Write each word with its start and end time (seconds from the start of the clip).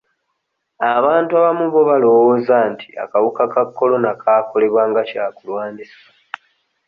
Abantu 0.95 1.31
abamu 1.39 1.65
bo 1.73 1.81
balowooza 1.89 2.55
nti 2.71 2.87
akawuka 3.03 3.43
ka 3.53 3.63
Corona 3.77 4.09
kaakolebwa 4.21 4.83
nga 4.89 5.01
kyakulwanisa. 5.09 6.01